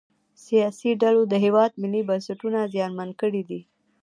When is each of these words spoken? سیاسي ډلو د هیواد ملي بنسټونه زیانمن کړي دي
سیاسي 0.45 0.91
ډلو 1.01 1.21
د 1.27 1.33
هیواد 1.45 1.71
ملي 1.81 2.01
بنسټونه 2.09 2.59
زیانمن 2.73 3.09
کړي 3.21 3.41
دي 3.49 3.61